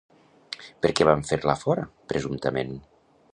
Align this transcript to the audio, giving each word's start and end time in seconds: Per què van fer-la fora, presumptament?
Per 0.85 0.91
què 0.99 1.07
van 1.09 1.21
fer-la 1.31 1.55
fora, 1.65 1.85
presumptament? 2.15 2.75